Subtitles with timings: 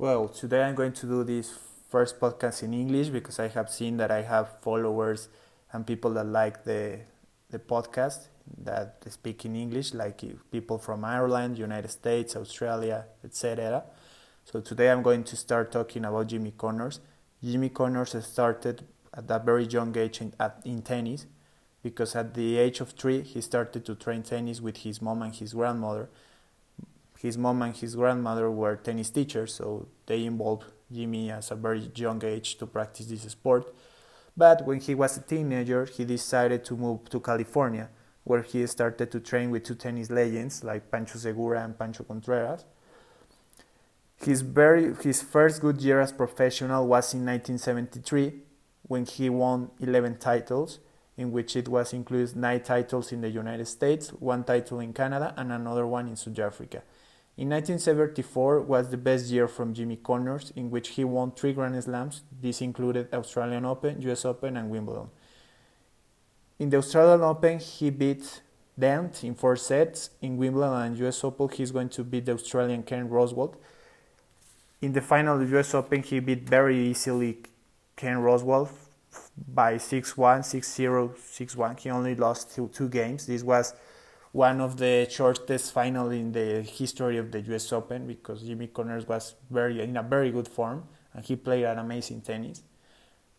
[0.00, 1.52] Well, today I'm going to do this
[1.90, 5.28] first podcast in English because I have seen that I have followers
[5.72, 7.00] and people that like the
[7.50, 8.28] the podcast
[8.64, 13.84] that speak in English, like people from Ireland, United States, Australia, etc.
[14.46, 17.00] So today I'm going to start talking about Jimmy Connors.
[17.44, 21.26] Jimmy Connors started at a very young age in, at, in tennis
[21.82, 25.34] because at the age of three he started to train tennis with his mom and
[25.34, 26.08] his grandmother
[27.20, 31.90] his mom and his grandmother were tennis teachers, so they involved Jimmy as a very
[31.94, 33.74] young age to practice this sport.
[34.34, 37.90] But when he was a teenager, he decided to move to California,
[38.24, 42.64] where he started to train with two tennis legends like Pancho Segura and Pancho Contreras.
[44.16, 48.32] His, very, his first good year as professional was in 1973
[48.82, 50.78] when he won 11 titles,
[51.18, 55.34] in which it was included nine titles in the United States, one title in Canada,
[55.36, 56.82] and another one in South Africa.
[57.40, 61.82] In 1974 was the best year from Jimmy Connors, in which he won three Grand
[61.82, 62.20] Slams.
[62.38, 65.08] This included Australian Open, US Open, and Wimbledon.
[66.58, 68.42] In the Australian Open, he beat
[68.78, 70.10] Dent in four sets.
[70.20, 73.54] In Wimbledon and US Open, he's going to beat the Australian Ken Rosewall.
[74.82, 77.38] In the final of the US Open, he beat very easily
[77.96, 78.68] Ken Rosewall
[79.48, 81.80] by 6-1, 6-0, 6-1.
[81.80, 83.24] He only lost two, two games.
[83.24, 83.72] This was
[84.32, 89.06] one of the shortest final in the history of the US Open because Jimmy Connors
[89.06, 92.62] was very in a very good form and he played an amazing tennis.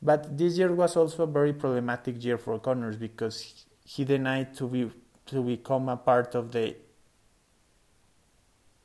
[0.00, 4.66] But this year was also a very problematic year for Connors because he denied to
[4.66, 4.90] be
[5.26, 6.74] to become a part of the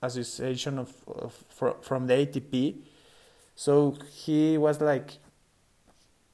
[0.02, 1.34] association of, of
[1.82, 2.82] from the ATP.
[3.56, 5.18] So he was like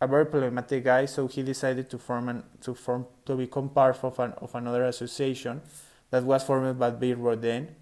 [0.02, 4.04] a very problematic guy, so he decided to form an, to form to become part
[4.04, 5.62] of an, of another association
[6.10, 7.76] that was formed by Bill Riordan.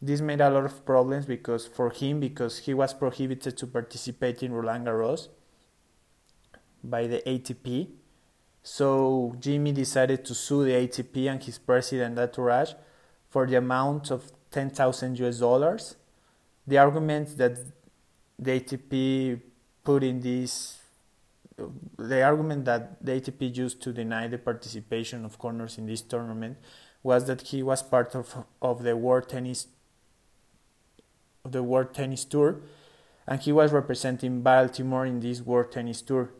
[0.00, 4.42] This made a lot of problems because for him because he was prohibited to participate
[4.42, 5.28] in Roland Garros
[6.82, 7.88] by the ATP.
[8.62, 12.72] So Jimmy decided to sue the ATP and his president entourage
[13.28, 15.96] for the amount of 10,000 US dollars.
[16.66, 17.58] The argument that
[18.38, 19.40] the ATP
[19.82, 20.78] put in this
[21.98, 26.58] the argument that the ATP used to deny the participation of Connors in this tournament
[27.02, 29.68] was that he was part of, of the World Tennis
[31.44, 32.60] of the World Tennis Tour
[33.26, 36.30] and he was representing Baltimore in this World Tennis Tour.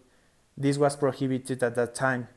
[0.56, 2.28] This was prohibited at that time.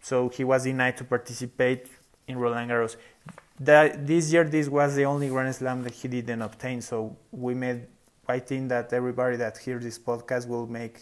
[0.00, 1.86] So he was denied to participate
[2.26, 2.96] in Roland Garros.
[3.60, 6.80] That, this year this was the only Grand Slam that he didn't obtain.
[6.80, 7.86] So we made
[8.28, 11.00] I think that everybody that hears this podcast will make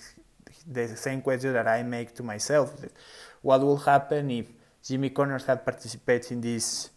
[0.67, 2.75] the same question that I make to myself.
[3.43, 4.47] What will happen if
[4.85, 6.91] Jimmy Connors had participated in this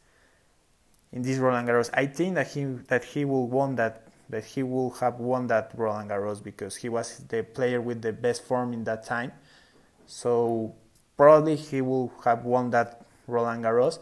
[1.12, 1.90] in this Roland Garros?
[1.94, 5.72] I think that he that he will won that that he will have won that
[5.76, 9.32] Roland Garros because he was the player with the best form in that time.
[10.06, 10.74] So
[11.18, 14.00] probably he will have won that Roland Garros.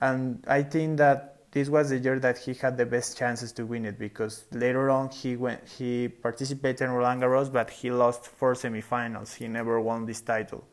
[0.00, 3.64] And I think that this was the year that he had the best chances to
[3.64, 8.26] win it because later on he went he participated in Roland Garros but he lost
[8.26, 9.36] four semifinals.
[9.36, 10.64] He never won this title.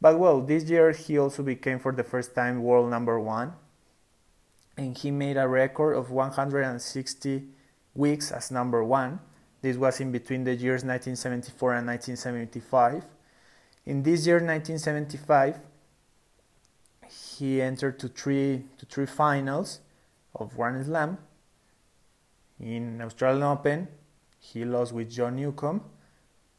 [0.00, 3.52] But well, this year he also became for the first time world number 1
[4.76, 7.42] and he made a record of 160
[7.96, 9.18] weeks as number 1.
[9.60, 13.04] This was in between the years 1974 and 1975.
[13.86, 15.58] In this year 1975
[17.10, 19.80] he entered to three to three finals
[20.34, 21.18] of Grand Slam.
[22.60, 23.88] In Australian Open,
[24.38, 25.82] he lost with John Newcombe,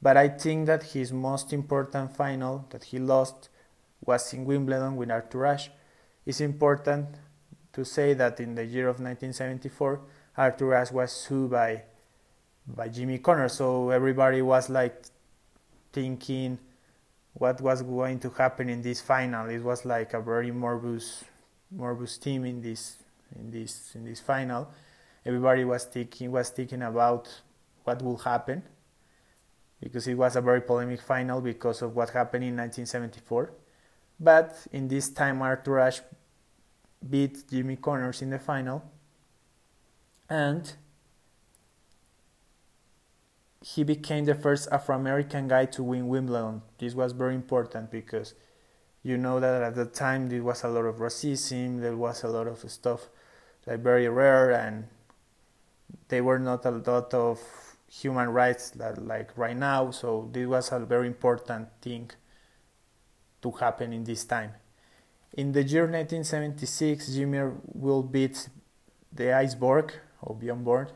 [0.02, 3.50] but I think that his most important final that he lost
[4.06, 5.70] was in Wimbledon with Arthur Ashe.
[6.26, 7.08] It's important
[7.74, 10.02] to say that in the year of 1974,
[10.38, 11.84] Arthur Ashe was sued by
[12.66, 15.04] by Jimmy Connor, so everybody was like
[15.92, 16.58] thinking
[17.34, 19.50] what was going to happen in this final.
[19.50, 21.24] It was like a very morbus
[21.76, 23.03] morbus team in this
[23.40, 24.70] in this in this final,
[25.26, 27.30] everybody was thinking was thinking about
[27.84, 28.64] what will happen
[29.82, 33.52] because it was a very polemic final because of what happened in 1974.
[34.20, 36.02] But in this time, Arthur Ashe
[37.08, 38.84] beat Jimmy Connors in the final,
[40.30, 40.74] and
[43.62, 46.62] he became the first Afro American guy to win Wimbledon.
[46.78, 48.36] This was very important because
[49.04, 52.30] you know that at the time there was a lot of racism, there was a
[52.30, 53.10] lot of stuff
[53.66, 54.86] like very rare and
[56.10, 57.40] they were not a lot of
[57.88, 62.10] human rights that, like right now so this was a very important thing
[63.42, 64.52] to happen in this time
[65.34, 68.50] in the year 1976 Jimmy will beat
[69.12, 70.90] the iceberg or Borg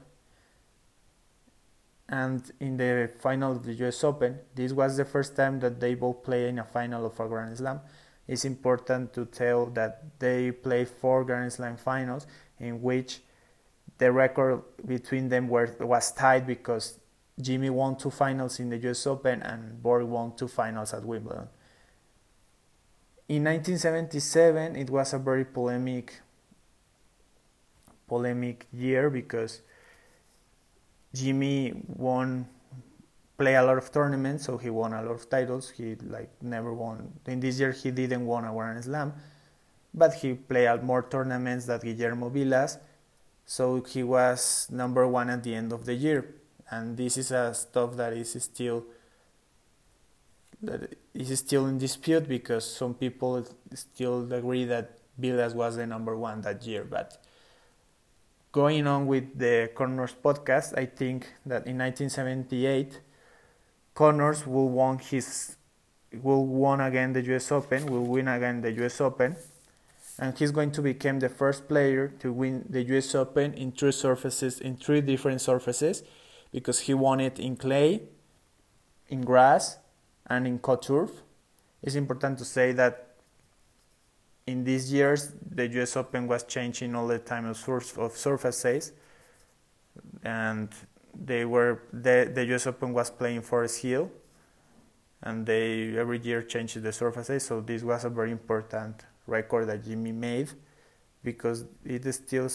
[2.09, 4.39] and in the final of the US Open.
[4.55, 7.57] This was the first time that they both played in a final of a Grand
[7.57, 7.81] Slam.
[8.27, 12.27] It's important to tell that they played four Grand Slam finals
[12.59, 13.19] in which
[13.97, 16.99] the record between them were, was tied because
[17.39, 21.47] Jimmy won two finals in the US Open and Borg won two finals at Wimbledon.
[23.29, 26.21] In 1977, it was a very polemic
[28.07, 29.61] polemic year because
[31.13, 32.47] Jimmy won
[33.37, 35.69] play a lot of tournaments, so he won a lot of titles.
[35.69, 37.71] He like never won in this year.
[37.71, 39.13] He didn't won a Grand Slam,
[39.93, 42.77] but he played at more tournaments than Guillermo Vilas,
[43.45, 46.33] so he was number one at the end of the year
[46.69, 48.85] and this is a stuff that is still
[50.61, 56.17] that is still in dispute because some people still agree that Vilas was the number
[56.17, 56.83] one that year.
[56.83, 57.17] But
[58.51, 63.01] going on with the Connors podcast, I think that in 1978,
[63.93, 65.57] Connors will won his
[66.11, 67.51] will won again the U.S.
[67.51, 68.99] Open, will win again the U.S.
[68.99, 69.35] Open,
[70.19, 73.13] and he's going to become the first player to win the U.S.
[73.13, 76.03] Open in three surfaces in three different surfaces
[76.51, 78.01] because he won it in clay,
[79.09, 79.77] in grass,
[80.25, 81.11] and in cut turf.
[81.83, 83.07] It's important to say that
[84.47, 88.93] in these years the US Open was changing all the time of, surf, of surfaces,
[90.23, 90.69] and
[91.13, 94.09] they were the, the US Open was playing Forest Hill,
[95.21, 97.45] and they every year changed the surfaces.
[97.45, 100.49] So this was a very important record that Jimmy made
[101.23, 102.49] because it still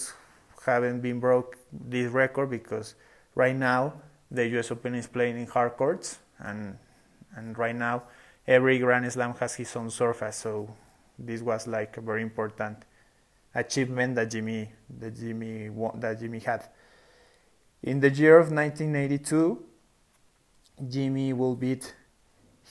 [0.64, 2.94] haven't been broke this record because
[3.34, 3.94] Right now,
[4.30, 6.76] the US Open is playing in hard courts, and
[7.34, 8.02] and right now,
[8.46, 10.36] every Grand Slam has his own surface.
[10.36, 10.74] So
[11.18, 12.84] this was like a very important
[13.54, 16.68] achievement that Jimmy that Jimmy that Jimmy had.
[17.82, 19.64] In the year of 1982,
[20.88, 21.94] Jimmy will beat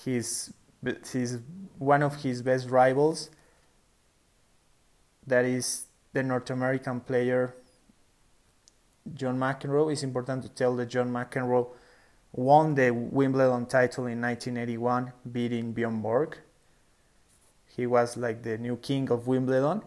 [0.06, 0.54] his
[1.12, 1.40] his
[1.80, 3.32] one of his best rivals.
[5.28, 7.56] That is the North American player
[9.14, 11.70] John McEnroe, it's important to tell that John McEnroe
[12.32, 16.38] won the Wimbledon title in 1981, beating Bjorn Borg.
[17.66, 19.82] He was like the new king of Wimbledon.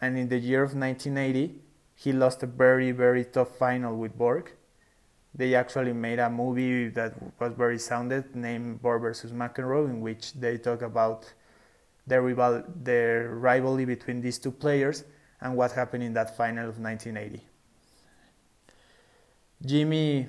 [0.00, 1.60] And in the year of 1980,
[1.94, 4.52] he lost a very, very tough final with Borg.
[5.34, 10.32] They actually made a movie that was very sounded named Borg versus McEnroe, in which
[10.32, 11.32] they talk about
[12.06, 15.04] the, rival, the rivalry between these two players
[15.40, 17.44] and what happened in that final of 1980.
[19.64, 20.28] Jimmy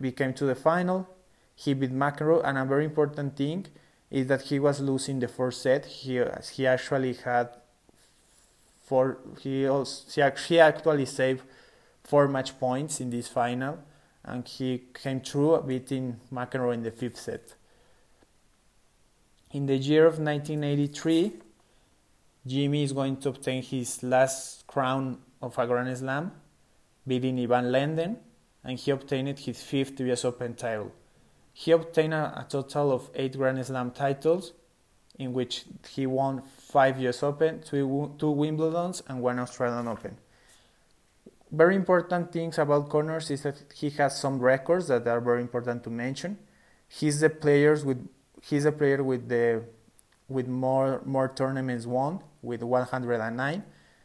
[0.00, 1.08] became to the final.
[1.54, 3.66] He beat McEnroe, and a very important thing
[4.10, 5.86] is that he was losing the first set.
[5.86, 7.50] He he actually had
[8.82, 9.18] four.
[9.40, 11.42] He also, he actually saved
[12.02, 13.78] four match points in this final,
[14.24, 17.54] and he came through beating McEnroe in the fifth set.
[19.52, 21.32] In the year of 1983,
[22.46, 26.32] Jimmy is going to obtain his last crown of a Grand Slam,
[27.06, 28.16] beating Ivan Lendl
[28.64, 30.92] and he obtained his fifth US Open title.
[31.52, 34.52] He obtained a, a total of eight Grand Slam titles,
[35.18, 40.16] in which he won five US Open, two, two Wimbledons, and one Australian Open.
[41.50, 45.82] Very important things about Connors is that he has some records that are very important
[45.84, 46.38] to mention.
[46.86, 48.06] He's the players with
[48.42, 49.62] he's a player with the
[50.28, 53.64] with more more tournaments won with 109.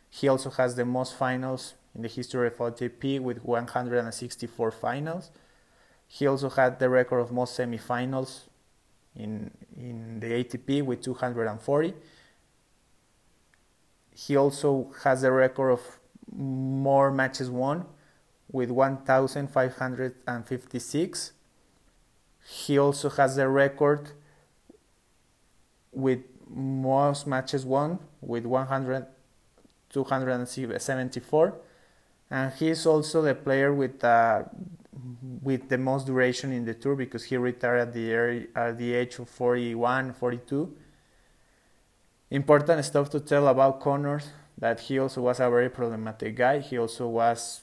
[0.09, 5.29] He also has the most finals in the history of ATP with 164 finals.
[6.07, 8.43] He also had the record of most semifinals
[9.15, 11.93] in in the ATP with 240.
[14.11, 15.99] He also has the record of
[16.31, 17.85] more matches won
[18.51, 21.31] with 1,556.
[22.47, 24.11] He also has the record
[25.95, 29.07] with most matches won with 100,
[29.89, 31.55] 274
[32.29, 34.43] and he's also the player with uh,
[35.41, 39.19] with the most duration in the tour because he retired at the at the age
[39.19, 40.75] of 41, 42.
[42.31, 46.59] Important stuff to tell about Connors that he also was a very problematic guy.
[46.59, 47.61] He also was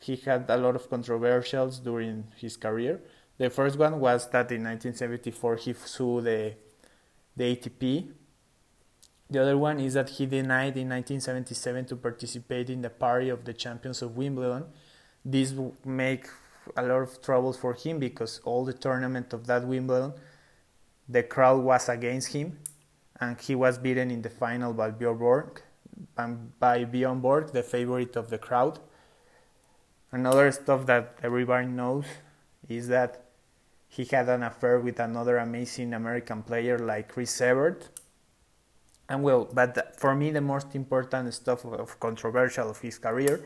[0.00, 3.00] he had a lot of controversials during his career.
[3.38, 6.54] The first one was that in 1974 he sued the
[7.36, 8.08] the ATP
[9.28, 13.44] the other one is that he denied in 1977 to participate in the party of
[13.44, 14.66] the champions of Wimbledon.
[15.24, 16.28] This will make
[16.76, 20.12] a lot of troubles for him because all the tournament of that Wimbledon,
[21.08, 22.58] the crowd was against him,
[23.20, 25.62] and he was beaten in the final by Bjorn Borg,
[26.16, 28.78] um, by Bjorn Borg, the favorite of the crowd.
[30.12, 32.04] Another stuff that everybody knows
[32.68, 33.25] is that
[33.96, 37.88] he had an affair with another amazing American player like Chris Evert.
[39.08, 43.40] And well, but for me, the most important stuff of controversial of his career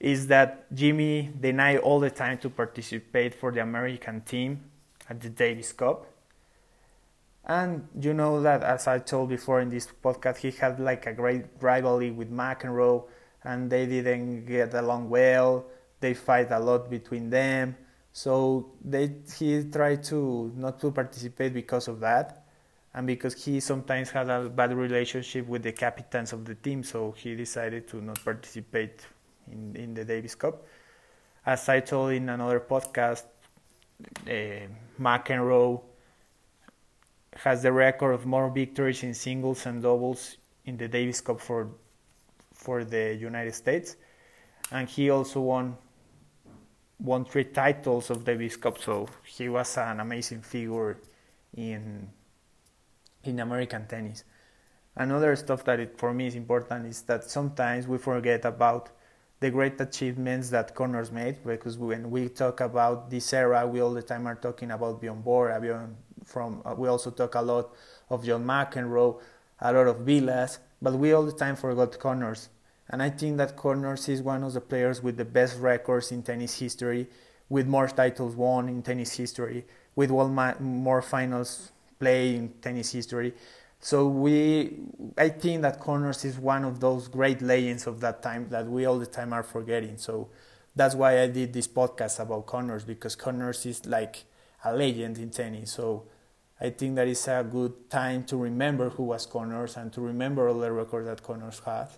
[0.00, 4.60] is that Jimmy denied all the time to participate for the American team
[5.08, 6.06] at the Davis Cup.
[7.44, 11.12] And you know that, as I told before in this podcast, he had like a
[11.12, 13.04] great rivalry with McEnroe,
[13.44, 15.66] and they didn't get along well.
[16.00, 17.76] They fight a lot between them,
[18.14, 22.46] so they he tried to not to participate because of that,
[22.94, 27.10] and because he sometimes had a bad relationship with the captains of the team, so
[27.10, 29.04] he decided to not participate
[29.50, 30.64] in in the Davis Cup.
[31.44, 33.24] As I told in another podcast,
[34.28, 34.68] uh,
[35.00, 35.82] McEnroe
[37.34, 41.68] has the record of more victories in singles and doubles in the Davis Cup for
[42.52, 43.96] for the United States,
[44.70, 45.76] and he also won
[47.04, 48.78] won three titles of Davis Cup.
[48.78, 50.96] So he was an amazing figure
[51.54, 52.08] in
[53.22, 54.24] in American tennis.
[54.96, 58.90] Another stuff that it, for me is important is that sometimes we forget about
[59.40, 63.92] the great achievements that Connors made because when we talk about this era, we all
[63.92, 66.62] the time are talking about Bjorn Borg, Bjorn from.
[66.64, 67.74] Uh, we also talk a lot
[68.08, 69.20] of John McEnroe,
[69.60, 72.48] a lot of Vilas, but we all the time forgot Connors.
[72.90, 76.22] And I think that Connors is one of the players with the best records in
[76.22, 77.08] tennis history,
[77.48, 79.64] with more titles won in tennis history,
[79.96, 83.32] with more finals played in tennis history.
[83.80, 84.78] So we,
[85.18, 88.86] I think that Connors is one of those great legends of that time that we
[88.86, 89.98] all the time are forgetting.
[89.98, 90.28] So
[90.74, 94.24] that's why I did this podcast about Connors because Connors is like
[94.64, 95.72] a legend in tennis.
[95.72, 96.04] So
[96.60, 100.48] I think that is a good time to remember who was Connors and to remember
[100.48, 101.88] all the records that Connors had.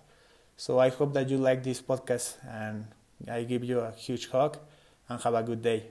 [0.57, 2.87] So I hope that you like this podcast and
[3.29, 4.57] I give you a huge hug
[5.07, 5.87] and have a good day.